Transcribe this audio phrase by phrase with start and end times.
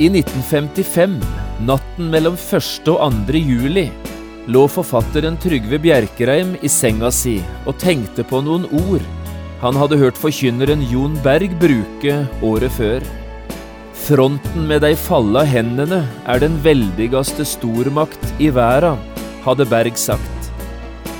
[0.00, 1.18] I 1955,
[1.68, 2.88] natten mellom 1.
[2.88, 3.40] og 2.
[3.44, 3.90] juli,
[4.48, 7.36] lå forfatteren Trygve Bjerkreim i senga si
[7.68, 9.04] og tenkte på noen ord
[9.60, 13.04] han hadde hørt forkynneren Jon Berg bruke året før.
[14.06, 18.94] Fronten med dei falla hendene er den veldigaste stormakt i verda,
[19.44, 20.48] hadde Berg sagt.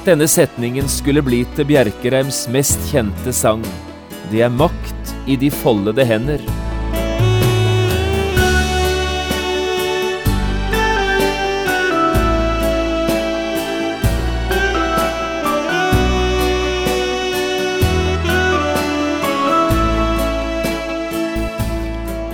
[0.06, 3.60] Denne setningen skulle bli til Bjerkreims mest kjente sang.
[4.32, 6.40] Det er makt i de foldede hender.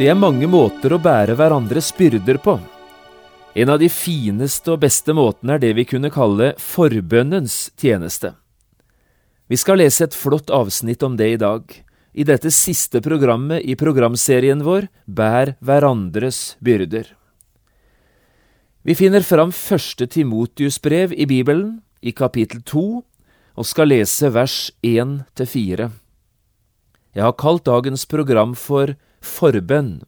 [0.00, 2.54] Det er mange måter å bære hverandres byrder på.
[3.52, 8.30] En av de fineste og beste måtene er det vi kunne kalle forbønnens tjeneste.
[9.52, 11.66] Vi skal lese et flott avsnitt om det i dag,
[12.16, 17.04] i dette siste programmet i programserien vår Bær hverandres byrder.
[18.80, 23.04] Vi finner fram første Timotius brev i Bibelen, i kapittel to,
[23.52, 25.92] og skal lese vers én til fire.
[27.12, 30.00] Jeg har kalt dagens program for Forbønn.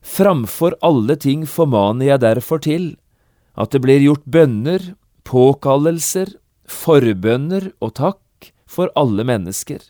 [0.00, 2.88] Framfor alle ting formaner jeg derfor til
[3.60, 4.94] at det blir gjort bønner,
[5.26, 6.34] påkallelser,
[6.70, 9.82] forbønner og takk for alle mennesker,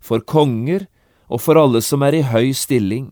[0.00, 0.86] for konger
[1.28, 3.10] og for alle som er i høy stilling,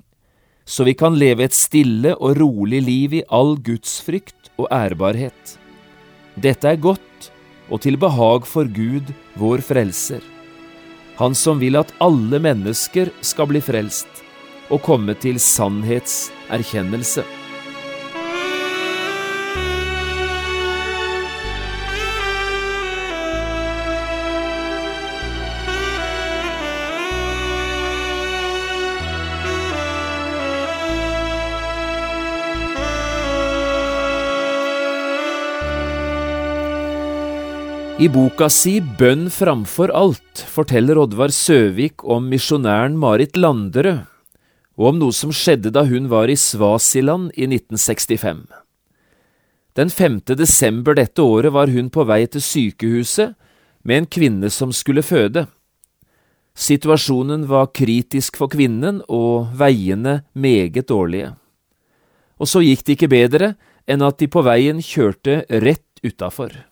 [0.65, 5.57] så vi kan leve et stille og rolig liv i all gudsfrykt og ærbarhet.
[6.41, 7.33] Dette er godt
[7.73, 10.32] og til behag for Gud, vår frelser.
[11.21, 14.23] Han som vil at alle mennesker skal bli frelst
[14.73, 17.25] og komme til sannhetserkjennelse.
[38.03, 44.01] I boka si Bønn framfor alt forteller Oddvar Søvik om misjonæren Marit Landerød,
[44.75, 48.41] og om noe som skjedde da hun var i Svasiland i 1965.
[49.79, 50.17] Den 5.
[50.41, 53.37] desember dette året var hun på vei til sykehuset
[53.87, 55.45] med en kvinne som skulle føde.
[56.59, 61.37] Situasjonen var kritisk for kvinnen og veiene meget dårlige.
[62.43, 63.55] Og så gikk det ikke bedre
[63.87, 66.72] enn at de på veien kjørte rett utafor.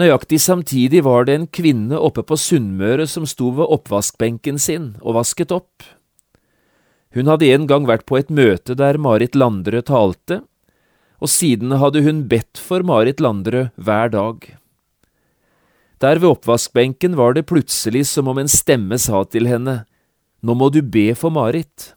[0.00, 5.20] Nøyaktig samtidig var det en kvinne oppe på Sunnmøre som sto ved oppvaskbenken sin og
[5.20, 5.84] vasket opp.
[7.14, 10.40] Hun hadde en gang vært på et møte der Marit Landrød talte,
[11.22, 14.48] og siden hadde hun bedt for Marit Landrød hver dag.
[16.02, 19.84] Der ved oppvaskbenken var det plutselig som om en stemme sa til henne,
[20.44, 21.94] Nå må du be for Marit.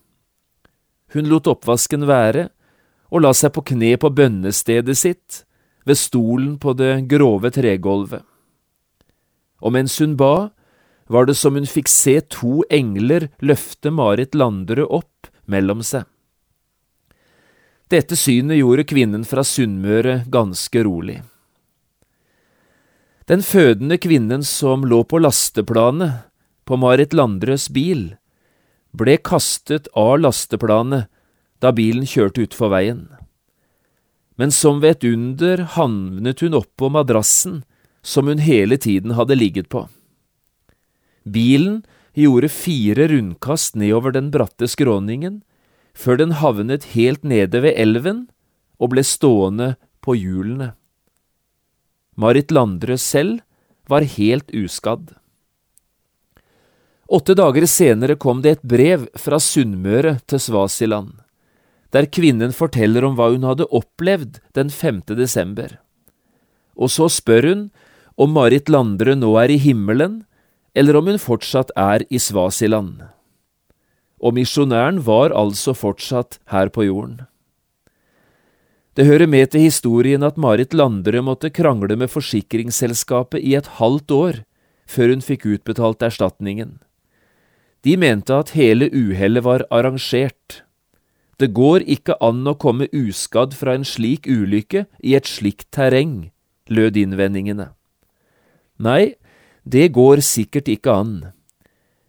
[1.11, 2.45] Hun lot oppvasken være
[3.11, 5.41] og la seg på kne på bønnestedet sitt,
[5.87, 8.25] ved stolen på det grove tregulvet.
[9.63, 10.49] Og mens hun ba,
[11.07, 16.03] var det som hun fikk se to engler løfte Marit Landerud opp mellom seg.
[17.87, 21.21] Dette synet gjorde kvinnen fra Sunnmøre ganske rolig.
[23.31, 26.27] Den fødende kvinnen som lå på lasteplanet
[26.67, 28.09] på Marit Landrøds bil,
[28.91, 31.07] ble kastet av lasteplanet
[31.63, 33.07] da bilen kjørte utfor veien
[34.37, 37.63] men som ved et under havnet hun oppå madrassen
[38.05, 39.87] som hun hele tiden hadde ligget på.
[41.25, 41.81] Bilen
[42.13, 45.41] gjorde fire rundkast nedover den bratte skråningen,
[45.97, 48.27] før den havnet helt nede ved elven
[48.77, 49.73] og ble stående
[50.05, 50.71] på hjulene.
[52.17, 53.41] Marit Landrød selv
[53.89, 55.15] var helt uskadd.
[57.07, 61.15] Åtte dager senere kom det et brev fra Sunnmøre til Svasiland
[61.95, 65.03] der kvinnen forteller om hva hun hadde opplevd den 5.
[65.17, 65.77] desember.
[66.75, 67.61] Og så spør hun
[68.17, 70.23] om Marit Landre nå er i himmelen,
[70.77, 73.05] eller om hun fortsatt er i Svasiland.
[74.17, 77.25] Og misjonæren var altså fortsatt her på jorden.
[78.97, 84.13] Det hører med til historien at Marit Landre måtte krangle med forsikringsselskapet i et halvt
[84.15, 84.39] år
[84.89, 86.79] før hun fikk utbetalt erstatningen,
[87.85, 90.63] De mente at hele uhellet var arrangert.
[91.37, 96.31] Det går ikke an å komme uskadd fra en slik ulykke i et slikt terreng,
[96.65, 97.69] lød innvendingene.
[98.81, 99.13] Nei,
[99.61, 101.13] det går sikkert ikke an,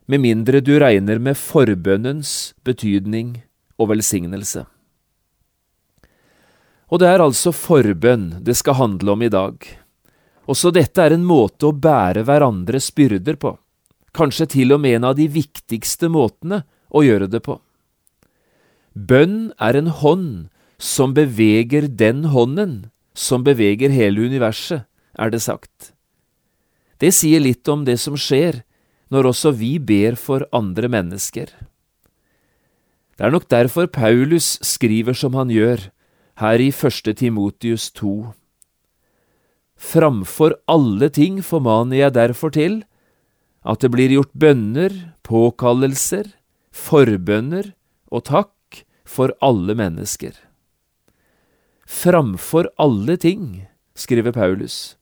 [0.09, 3.43] med mindre du regner med forbønnens betydning
[3.77, 4.65] og velsignelse.
[6.89, 9.61] Og det er altså forbønn det skal handle om i dag.
[10.49, 13.53] Også dette er en måte å bære hverandres byrder på,
[14.17, 17.59] kanskje til og med en av de viktigste måtene å gjøre det på.
[18.95, 20.49] Bønn er en hånd
[20.79, 24.87] som beveger den hånden som beveger hele universet,
[25.19, 25.93] er det sagt.
[26.99, 28.63] Det sier litt om det som skjer
[29.11, 31.51] når også vi ber for andre mennesker.
[33.19, 35.89] Det er nok derfor Paulus skriver som han gjør,
[36.39, 38.31] her i første Timotius 2.
[39.79, 42.85] Framfor alle ting formaner jeg derfor til
[43.67, 44.95] at det blir gjort bønner,
[45.27, 46.31] påkallelser,
[46.71, 47.73] forbønner
[48.15, 48.53] og takk
[49.09, 50.37] for alle mennesker.
[51.89, 53.67] Framfor alle ting,
[53.97, 54.97] skriver Paulus.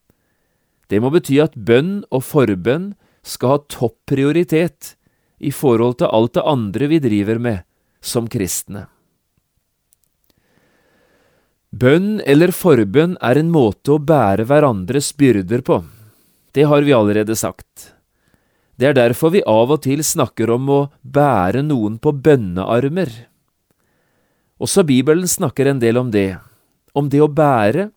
[0.87, 2.93] Det må bety at bønn og forbønn
[3.27, 4.95] skal ha topp prioritet
[5.43, 7.65] i forhold til alt det andre vi driver med
[8.01, 8.87] som kristne.
[11.75, 15.83] Bønn eller forbønn er en måte å bære hverandres byrder på.
[16.55, 17.91] Det har vi allerede sagt.
[18.79, 23.11] Det er derfor vi av og til snakker om å bære noen på bønnearmer.
[24.63, 26.39] Også Bibelen snakker en del om det,
[26.97, 27.91] om det å bære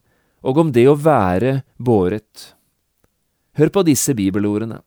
[0.44, 2.53] og om det å være båret.
[3.59, 4.81] Hør på disse bibelordene.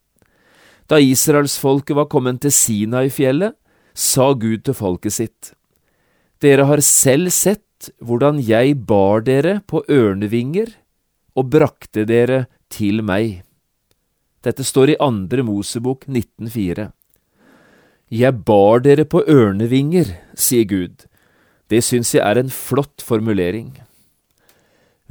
[0.89, 3.57] Da israelsfolket var kommet til Sinai-fjellet,
[3.93, 5.53] sa Gud til folket sitt,
[6.43, 10.73] Dere har selv sett hvordan jeg bar dere på ørnevinger
[11.39, 13.45] og brakte dere til meg.
[14.43, 16.89] Dette står i andre Mosebok 19,4.
[18.11, 21.07] Jeg bar dere på ørnevinger, sier Gud.
[21.73, 23.71] Det syns jeg er en flott formulering.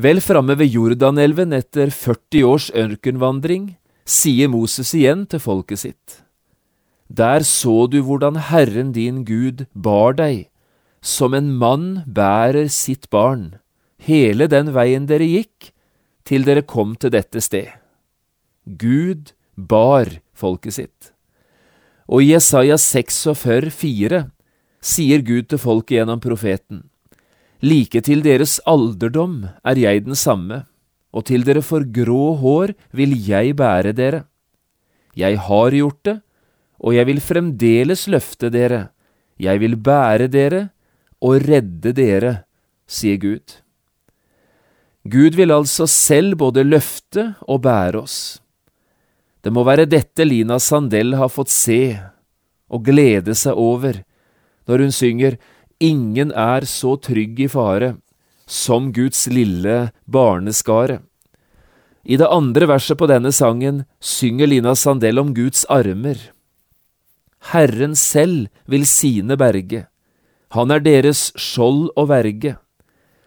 [0.01, 3.71] Vel framme ved Jordanelven etter 40 års ørkenvandring
[4.05, 6.21] sier Moses igjen til folket sitt.
[7.09, 10.47] Der så du hvordan Herren din Gud bar deg
[11.01, 13.55] som en mann bærer sitt barn,
[13.97, 15.71] hele den veien dere gikk,
[16.25, 17.71] til dere kom til dette sted.
[18.65, 21.09] Gud bar folket sitt.
[22.05, 24.21] Og i Jesaja 46, 4,
[24.81, 26.85] sier Gud til folket gjennom profeten,
[27.61, 30.63] Like til deres alderdom er jeg den samme,
[31.13, 34.23] og til dere får grå hår vil jeg bære dere.
[35.13, 36.17] Jeg har gjort det,
[36.81, 38.89] og jeg vil fremdeles løfte dere,
[39.37, 40.61] jeg vil bære dere
[41.21, 42.33] og redde dere,
[42.89, 43.61] sier Gud.
[45.05, 48.41] Gud vil altså selv både løfte og bære oss.
[49.41, 51.97] Det må være dette Lina Sandell har fått se
[52.71, 54.01] og glede seg over
[54.67, 55.37] når hun synger
[55.81, 57.95] Ingen er så trygg i fare
[58.45, 60.99] som Guds lille barneskare.
[62.05, 66.19] I det andre verset på denne sangen synger Lina Sandell om Guds armer.
[67.49, 69.87] Herren selv vil sine berge.
[70.53, 72.57] Han er deres skjold og verge.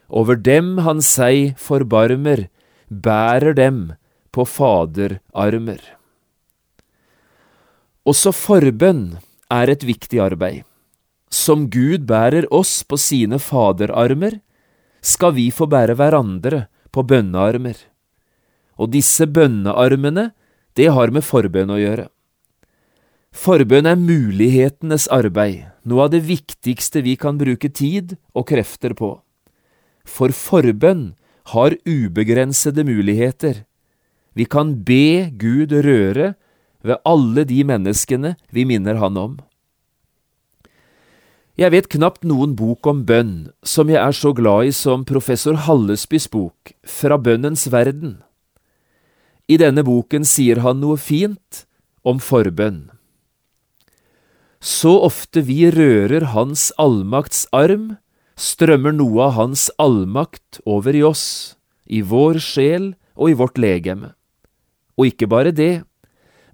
[0.07, 2.47] Over dem han seg forbarmer,
[2.87, 3.95] bærer dem
[4.31, 5.81] på faderarmer.
[8.05, 9.17] Også forbønn
[9.51, 10.63] er et viktig arbeid.
[11.35, 14.39] Som Gud bærer oss på sine faderarmer,
[15.03, 17.75] skal vi få bære hverandre på bønnearmer.
[18.79, 20.31] Og disse bønnearmene,
[20.79, 22.07] det har med forbønn å gjøre.
[23.35, 29.17] Forbønn er mulighetenes arbeid, noe av det viktigste vi kan bruke tid og krefter på.
[30.07, 31.17] For forbønn
[31.51, 33.65] har ubegrensede muligheter.
[34.39, 36.35] Vi kan be Gud røre
[36.85, 39.37] ved alle de menneskene vi minner Han om.
[41.55, 45.55] Jeg vet knapt noen bok om bønn som jeg er så glad i som professor
[45.69, 48.17] Hallesbys bok Fra bønnens verden.
[49.47, 51.63] I denne boken sier han noe fint
[52.03, 52.89] om forbønn.
[54.59, 57.99] Så ofte vi rører Hans allmakts arm,
[58.35, 61.55] strømmer noe av Hans allmakt over i oss,
[61.87, 64.17] i vår sjel og i vårt legeme.
[64.99, 65.85] Og ikke bare det,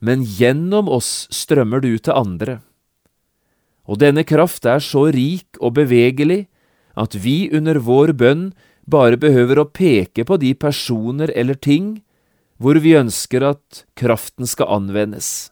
[0.04, 2.60] men gjennom oss strømmer det ut til andre.
[3.90, 6.44] Og denne kraft er så rik og bevegelig
[6.98, 8.50] at vi under vår bønn
[8.90, 11.98] bare behøver å peke på de personer eller ting
[12.60, 15.50] hvor vi ønsker at kraften skal anvendes.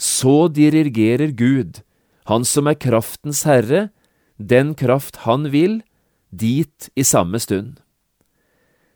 [0.00, 1.82] Så dirigerer Gud,
[2.24, 3.90] Han som er kraftens herre,
[4.38, 5.82] den kraft Han vil,
[6.30, 7.80] dit i samme stund.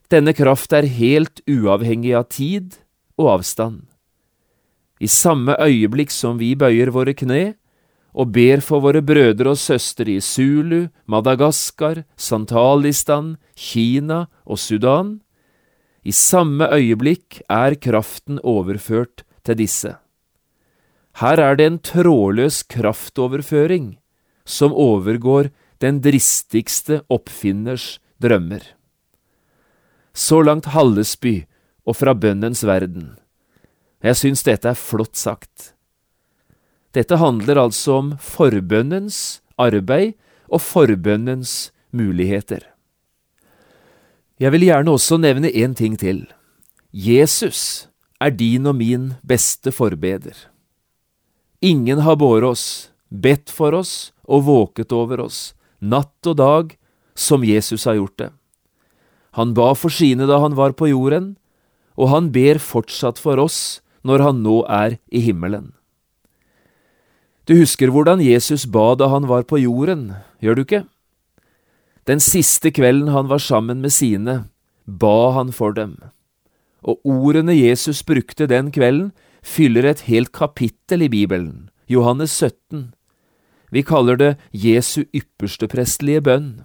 [0.09, 2.79] Denne kraft er helt uavhengig av tid
[3.19, 3.83] og avstand.
[5.01, 7.57] I samme øyeblikk som vi bøyer våre kne,
[8.15, 15.19] og ber for våre brødre og søstre i Zulu, Madagaskar, Santalistan, Kina og Sudan,
[16.05, 19.97] i samme øyeblikk er kraften overført til disse.
[21.21, 23.95] Her er det en trådløs kraftoverføring
[24.45, 28.63] som overgår den dristigste oppfinners drømmer.
[30.15, 31.45] Så langt Hallesby
[31.87, 33.15] og fra bønnens verden.
[34.05, 35.74] Jeg syns dette er flott sagt.
[36.95, 40.15] Dette handler altså om forbønnens arbeid
[40.47, 42.63] og forbønnens muligheter.
[44.39, 46.25] Jeg vil gjerne også nevne én ting til.
[46.93, 47.89] Jesus
[48.21, 50.35] er din og min beste forbeder.
[51.63, 52.65] Ingen har båret oss,
[53.11, 56.75] bedt for oss og våket over oss, natt og dag,
[57.15, 58.31] som Jesus har gjort det.
[59.35, 61.35] Han ba for sine da han var på jorden,
[61.99, 65.73] og han ber fortsatt for oss når han nå er i himmelen.
[67.45, 70.85] Du husker hvordan Jesus ba da han var på jorden, gjør du ikke?
[72.09, 74.47] Den siste kvelden han var sammen med sine,
[74.87, 75.99] ba han for dem.
[76.85, 79.13] Og ordene Jesus brukte den kvelden,
[79.45, 82.95] fyller et helt kapittel i Bibelen, Johannes 17.
[83.73, 86.65] Vi kaller det Jesu ypperste prestelige bønn.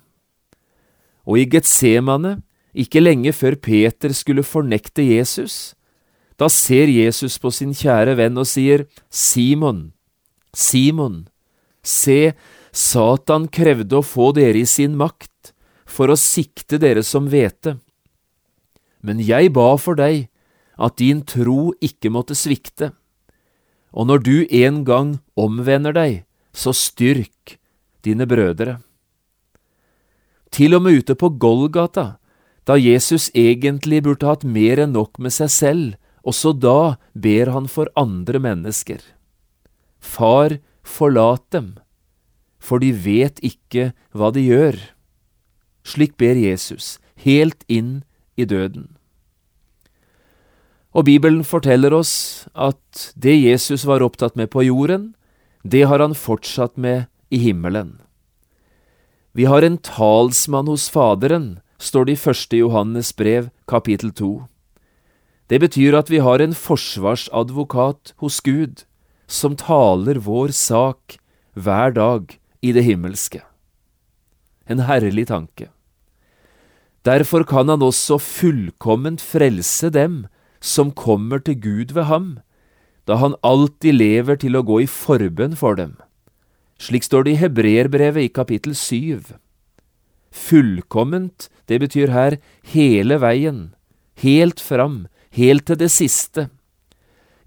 [1.27, 2.39] Og i Getsemane,
[2.71, 5.75] ikke lenge før Peter skulle fornekte Jesus,
[6.39, 9.89] da ser Jesus på sin kjære venn og sier, Simon,
[10.53, 11.27] Simon,
[11.83, 12.33] se,
[12.71, 15.53] Satan krevde å få dere i sin makt
[15.89, 17.77] for å sikte dere som hvete.
[19.01, 20.27] Men jeg ba for deg
[20.79, 22.93] at din tro ikke måtte svikte,
[23.91, 27.57] og når du en gang omvender deg, så styrk
[28.05, 28.79] dine brødre.
[30.53, 32.19] Til og med ute på Golgata,
[32.65, 37.69] da Jesus egentlig burde hatt mer enn nok med seg selv, også da ber han
[37.71, 38.99] for andre mennesker.
[39.99, 41.75] Far, forlat dem,
[42.59, 44.77] for de vet ikke hva de gjør.
[45.83, 48.03] Slik ber Jesus, helt inn
[48.39, 48.95] i døden.
[50.95, 55.13] Og Bibelen forteller oss at det Jesus var opptatt med på jorden,
[55.63, 57.99] det har han fortsatt med i himmelen.
[59.37, 64.49] Vi har en talsmann hos Faderen, står det i første Johannes brev, kapittel to.
[65.49, 68.85] Det betyr at vi har en forsvarsadvokat hos Gud,
[69.29, 71.19] som taler vår sak
[71.53, 72.33] hver dag
[72.65, 73.43] i det himmelske.
[74.65, 75.69] En herlig tanke.
[77.05, 80.25] Derfor kan han også fullkomment frelse dem
[80.59, 82.39] som kommer til Gud ved ham,
[83.07, 85.95] da han alltid lever til å gå i forbønn for dem.
[86.79, 89.33] Slik står det i Hebreerbrevet i kapittel syv.
[90.29, 92.37] Fullkomment, det betyr her
[92.73, 93.73] hele veien,
[94.21, 96.49] helt fram, helt til det siste.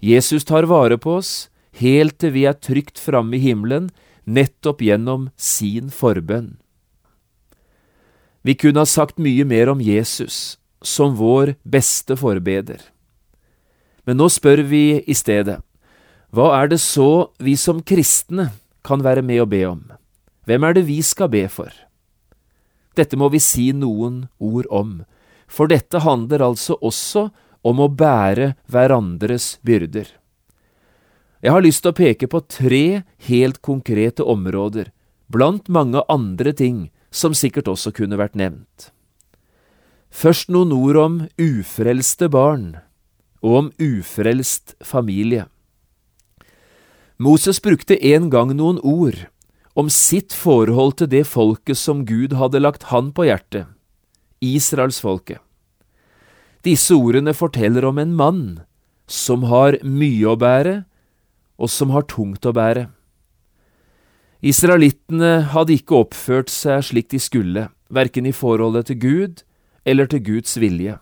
[0.03, 1.33] Jesus tar vare på oss
[1.79, 3.89] helt til vi er trygt framme i himmelen,
[4.25, 6.55] nettopp gjennom sin forbønn.
[8.43, 12.81] Vi kunne ha sagt mye mer om Jesus som vår beste forbeder.
[14.03, 15.61] Men nå spør vi i stedet,
[16.33, 18.49] hva er det så vi som kristne
[18.83, 19.83] kan være med å be om?
[20.43, 21.71] Hvem er det vi skal be for?
[22.97, 24.97] Dette må vi si noen ord om,
[25.47, 27.29] for dette handler altså også
[27.63, 30.09] om å bære hverandres byrder.
[31.43, 34.93] Jeg har lyst til å peke på tre helt konkrete områder,
[35.27, 38.93] blant mange andre ting som sikkert også kunne vært nevnt.
[40.07, 42.77] Først noen ord om ufrelste barn
[43.43, 45.49] og om ufrelst familie.
[47.19, 49.25] Moses brukte en gang noen ord
[49.75, 53.67] om sitt forhold til det folket som Gud hadde lagt han på hjertet,
[54.39, 55.41] israelsfolket.
[56.63, 58.43] Disse ordene forteller om en mann
[59.11, 60.85] som har mye å bære,
[61.63, 62.89] og som har tungt å bære.
[64.43, 69.43] Israelittene hadde ikke oppført seg slik de skulle, verken i forholdet til Gud
[69.87, 70.97] eller til Guds vilje.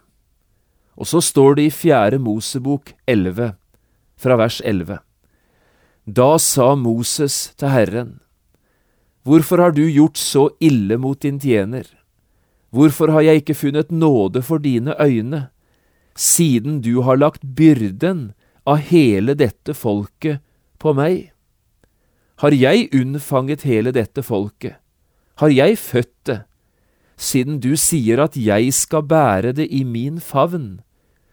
[0.94, 3.56] Og så står det i Fjerde Mosebok 11,
[4.22, 5.00] fra vers 11.
[6.06, 8.20] Da sa Moses til Herren,
[9.26, 11.86] Hvorfor har du gjort så ille mot din tjener?
[12.74, 15.50] Hvorfor har jeg ikke funnet nåde for dine øyne,
[16.16, 18.32] siden du har lagt byrden
[18.66, 20.42] av hele dette folket
[20.82, 21.30] på meg?
[22.42, 24.80] Har jeg unnfanget hele dette folket?
[25.38, 26.40] Har jeg født det?
[27.22, 30.82] siden du sier at jeg skal bære det i min favn,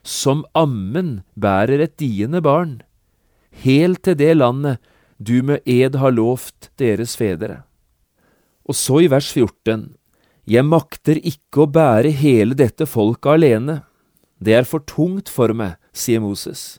[0.05, 2.81] som ammen bærer et diende barn,
[3.64, 4.83] helt til det landet
[5.19, 7.62] du med ed har lovt deres fedre.
[8.69, 9.95] Og så i vers 14,
[10.49, 13.83] Jeg makter ikke å bære hele dette folket alene,
[14.40, 16.78] det er for tungt for meg, sier Moses.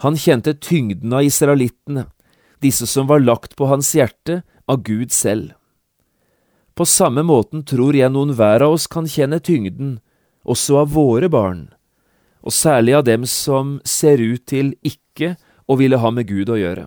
[0.00, 2.06] Han kjente tyngden av israelittene,
[2.60, 5.52] disse som var lagt på hans hjerte av Gud selv.
[6.74, 9.98] På samme måten tror jeg noen hver av oss kan kjenne tyngden,
[10.48, 11.66] også av våre barn,
[12.40, 15.34] og særlig av dem som ser ut til ikke
[15.68, 16.86] å ville ha med Gud å gjøre.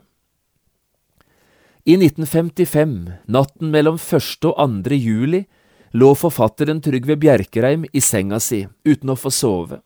[1.85, 2.95] I 1955,
[3.27, 4.47] natten mellom 1.
[4.49, 4.97] og 2.
[4.97, 5.43] juli,
[5.93, 9.83] lå forfatteren Trygve Bjerkreim i senga si uten å få sove.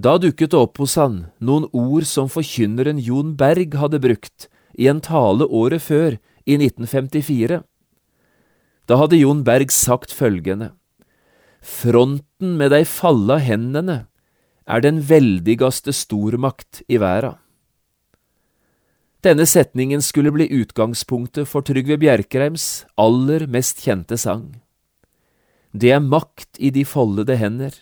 [0.00, 4.46] Da dukket det opp hos han noen ord som forkynneren Jon Berg hadde brukt
[4.78, 6.16] i en tale året før,
[6.48, 7.60] i 1954.
[8.88, 10.70] Da hadde Jon Berg sagt følgende.
[11.60, 13.98] Fronten med dei falla hendene
[14.64, 17.36] er den veldigaste stormakt i verda.
[19.20, 24.46] Denne setningen skulle bli utgangspunktet for Trygve Bjerkreims aller mest kjente sang.
[25.76, 27.74] Det er makt i de foldede hender.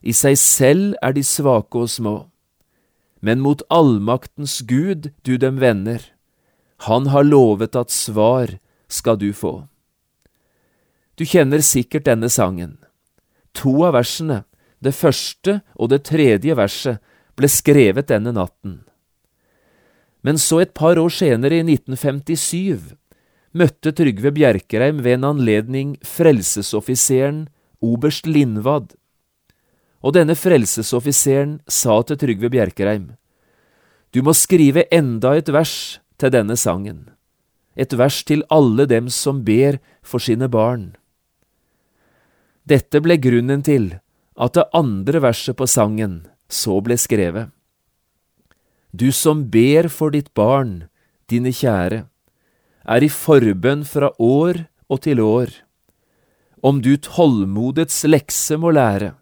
[0.00, 2.16] I seg selv er de svake og små.
[3.20, 6.00] Men mot allmaktens Gud du dem vender.
[6.88, 8.56] Han har lovet at svar
[8.88, 9.66] skal du få.
[11.20, 12.78] Du kjenner sikkert denne sangen.
[13.52, 14.44] To av versene,
[14.80, 17.02] det første og det tredje verset,
[17.36, 18.80] ble skrevet denne natten.
[20.24, 22.96] Men så et par år senere, i 1957,
[23.56, 27.46] møtte Trygve Bjerkreim ved en anledning frelsesoffiseren
[27.80, 28.94] oberst Lindvad.
[30.00, 33.16] Og denne frelsesoffiseren sa til Trygve Bjerkreim,
[34.12, 37.10] Du må skrive enda et vers til denne sangen,
[37.76, 40.96] et vers til alle dem som ber for sine barn.
[42.66, 44.00] Dette ble grunnen til
[44.36, 47.50] at det andre verset på sangen så ble skrevet.
[48.90, 50.88] Du som ber for ditt barn,
[51.30, 52.04] dine kjære,
[52.90, 55.52] er i forbønn fra år og til år.
[56.66, 59.14] Om du tålmodets lekse må lære,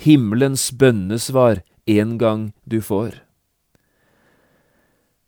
[0.00, 3.22] himmelens bønnesvar en gang du får.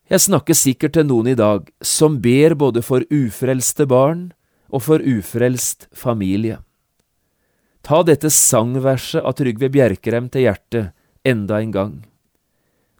[0.08, 4.30] Jeg snakker sikkert til noen i dag som ber både for ufrelste barn
[4.72, 6.62] og for ufrelst familie.
[7.84, 10.94] Ta dette sangverset av Trygve Bjerkreim til hjertet
[11.28, 11.92] enda en gang.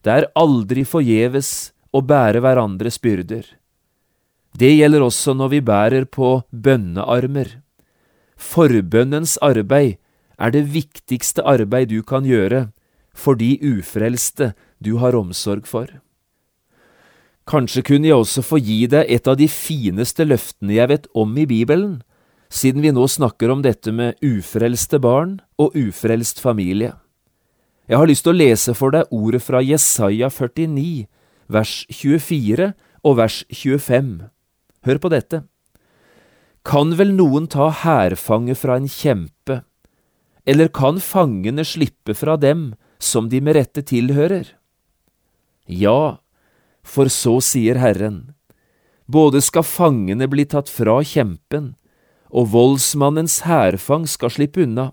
[0.05, 3.45] Det er aldri forgjeves å bære hverandres byrder.
[4.59, 7.59] Det gjelder også når vi bærer på bønnearmer.
[8.37, 9.99] Forbønnens arbeid
[10.39, 12.69] er det viktigste arbeid du kan gjøre
[13.19, 15.91] for de ufrelste du har omsorg for.
[17.49, 21.33] Kanskje kunne jeg også få gi deg et av de fineste løftene jeg vet om
[21.41, 22.03] i Bibelen,
[22.53, 26.93] siden vi nå snakker om dette med ufrelste barn og ufrelst familie.
[27.89, 31.07] Jeg har lyst til å lese for deg ordet fra Jesaja 49,
[31.49, 32.73] vers 24
[33.09, 34.11] og vers 25.
[34.85, 35.43] Hør på dette.
[36.69, 39.63] Kan vel noen ta hærfange fra en kjempe,
[40.49, 44.55] eller kan fangene slippe fra dem som de med rette tilhører?
[45.69, 46.25] Ja,
[46.81, 48.33] for så sier Herren,
[49.05, 51.75] både skal fangene bli tatt fra kjempen,
[52.33, 54.93] og voldsmannens hærfang skal slippe unna.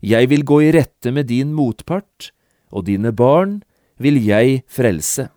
[0.00, 2.30] Jeg vil gå i rette med din motpart,
[2.72, 3.60] og dine barn
[4.00, 5.28] vil jeg frelse.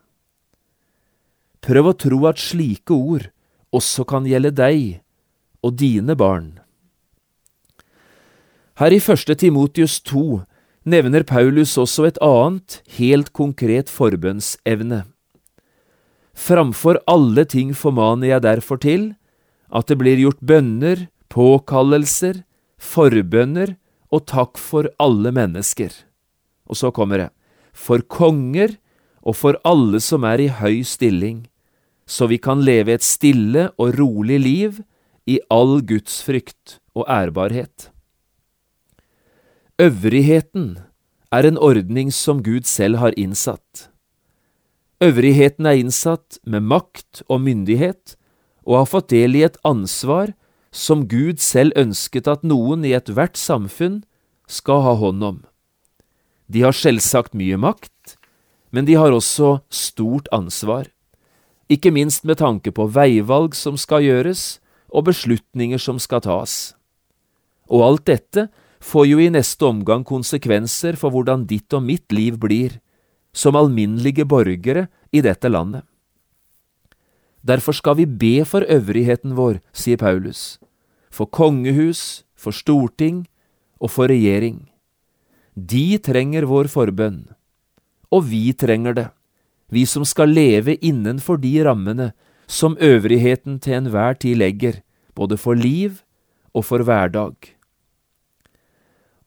[1.59, 3.27] Prøv å tro at slike ord
[3.75, 4.99] også kan gjelde deg
[5.63, 6.55] og dine barn.
[8.79, 10.37] Her i første Timotius 2
[10.87, 15.01] nevner Paulus også et annet, helt konkret forbønnsevne.
[16.31, 19.03] Framfor alle ting formaner jeg derfor til
[19.75, 22.45] at det blir gjort bønner, påkallelser,
[22.79, 23.75] forbønner
[24.15, 25.91] og takk for alle mennesker.
[26.71, 27.29] Og så kommer det,
[27.75, 28.79] for konger
[29.19, 31.49] og for alle som er i høy stilling,
[32.07, 34.83] så vi kan leve et stille og rolig liv
[35.27, 37.91] i all Guds frykt og ærbarhet.
[39.79, 40.79] Øvrigheten
[41.31, 43.87] er en ordning som Gud selv har innsatt.
[44.99, 48.17] Øvrigheten er innsatt med makt og myndighet,
[48.67, 50.33] og har fått del i et ansvar
[50.75, 54.03] som Gud selv ønsket at noen i ethvert samfunn
[54.51, 55.41] skal ha hånd om.
[56.51, 58.19] De har selvsagt mye makt,
[58.75, 60.91] men de har også stort ansvar,
[61.71, 64.59] ikke minst med tanke på veivalg som skal gjøres,
[64.91, 66.73] og beslutninger som skal tas.
[67.71, 72.39] Og alt dette får jo i neste omgang konsekvenser for hvordan ditt og mitt liv
[72.39, 72.79] blir,
[73.33, 75.83] som alminnelige borgere i dette landet.
[77.45, 80.59] Derfor skal vi be for øvrigheten vår, sier Paulus,
[81.11, 83.27] for kongehus, for storting
[83.79, 84.67] og for regjering.
[85.55, 87.29] De trenger vår forbønn,
[88.11, 89.07] og vi trenger det,
[89.69, 92.11] vi som skal leve innenfor de rammene
[92.49, 94.81] som øvrigheten til enhver tid legger,
[95.15, 96.01] både for liv
[96.53, 97.58] og for hverdag.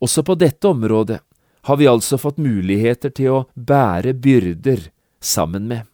[0.03, 1.21] Også på dette området
[1.63, 4.89] har vi altså fått muligheter til å bære byrder
[5.23, 5.87] sammen med.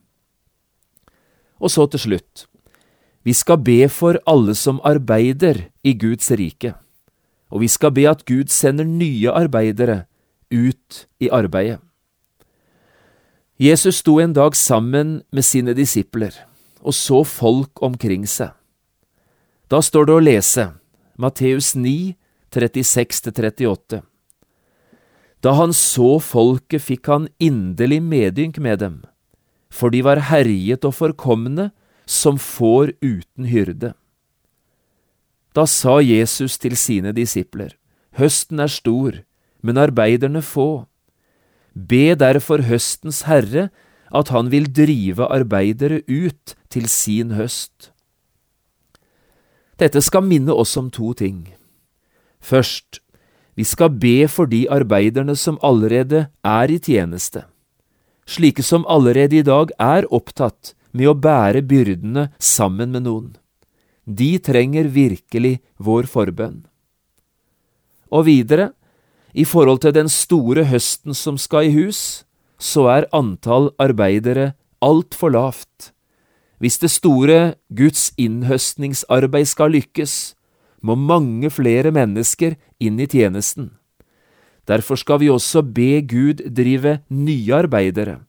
[1.61, 2.45] Og så til slutt.
[3.21, 6.73] Vi skal be for alle som arbeider i Guds rike,
[7.51, 10.05] og vi skal be at Gud sender nye arbeidere
[10.49, 11.77] ut i arbeidet.
[13.59, 16.31] Jesus sto en dag sammen med sine disipler
[16.81, 18.53] og så folk omkring seg.
[19.69, 20.65] Da står det å lese
[21.19, 22.15] Matteus 9,
[22.51, 24.01] 36–38.
[25.39, 28.97] Da han så folket, fikk han inderlig medynk med dem,
[29.71, 31.69] for de var herjet og forkomne
[32.09, 33.93] som får uten hyrde.
[35.55, 37.75] Da sa Jesus til sine disipler,
[38.17, 39.21] Høsten er stor,
[39.61, 40.85] men arbeiderne få.
[41.73, 43.69] Be derfor høstens herre
[44.09, 47.91] at han vil drive arbeidere ut til sin høst.
[49.79, 51.45] Dette skal minne oss om to ting.
[52.39, 52.99] Først,
[53.55, 57.43] vi skal be for de arbeiderne som allerede er i tjeneste,
[58.29, 63.35] slike som allerede i dag er opptatt med å bære byrdene sammen med noen.
[64.05, 66.63] De trenger virkelig vår forbønn.
[68.09, 68.71] Og videre,
[69.33, 72.25] i forhold til den store høsten som skal i hus,
[72.57, 75.91] så er antall arbeidere altfor lavt.
[76.59, 80.33] Hvis det store Guds innhøstningsarbeid skal lykkes,
[80.81, 83.73] må mange flere mennesker inn i tjenesten.
[84.67, 88.19] Derfor skal vi også be Gud drive nye arbeidere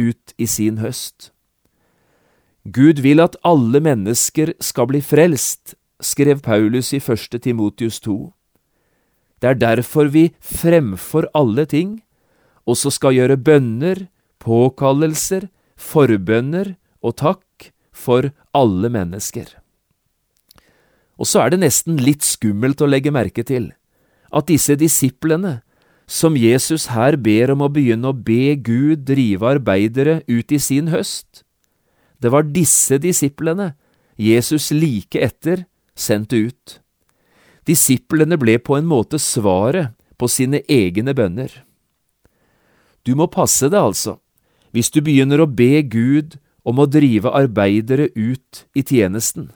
[0.00, 1.30] ut i sin høst.
[2.64, 7.40] Gud vil at alle mennesker skal bli frelst, skrev Paulus i 1.
[7.42, 8.32] Timotius 2.
[9.40, 12.00] Det er derfor vi fremfor alle ting
[12.68, 14.06] også skal gjøre bønner,
[14.40, 19.59] påkallelser, forbønner og takk for alle mennesker.
[21.20, 23.70] Og så er det nesten litt skummelt å legge merke til
[24.30, 25.60] at disse disiplene,
[26.10, 30.90] som Jesus her ber om å begynne å be Gud drive arbeidere ut i sin
[30.90, 31.44] høst,
[32.20, 33.72] det var disse disiplene
[34.20, 35.64] Jesus like etter
[35.96, 36.80] sendte ut.
[37.64, 41.52] Disiplene ble på en måte svaret på sine egne bønner.
[43.06, 44.18] Du må passe deg, altså,
[44.74, 49.48] hvis du begynner å be Gud om å drive arbeidere ut i tjenesten.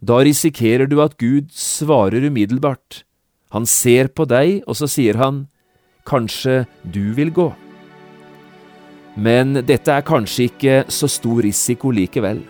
[0.00, 3.02] Da risikerer du at Gud svarer umiddelbart.
[3.50, 5.46] Han ser på deg, og så sier han,
[6.06, 7.50] kanskje du vil gå.
[9.18, 12.44] Men dette er kanskje ikke så stor risiko likevel.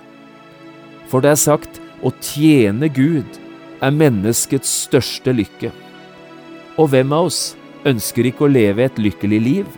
[1.08, 3.40] For det er sagt, å tjene Gud
[3.80, 5.72] er menneskets største lykke.
[6.78, 7.56] Og hvem av oss
[7.88, 9.68] ønsker ikke å leve et lykkelig liv?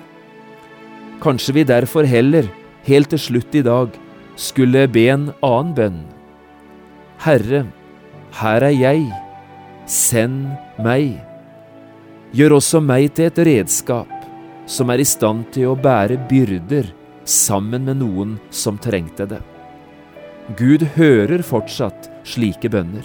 [1.23, 2.49] Kanskje vi derfor heller,
[2.89, 3.95] helt til slutt i dag,
[4.37, 6.01] skulle be en annen bønn.
[7.21, 7.67] Herre,
[8.41, 9.03] her er jeg,
[9.85, 10.47] send
[10.81, 11.19] meg.
[12.33, 14.15] Gjør også meg til et redskap
[14.71, 16.89] som er i stand til å bære byrder
[17.29, 19.43] sammen med noen som trengte det.
[20.57, 23.05] Gud hører fortsatt slike bønner.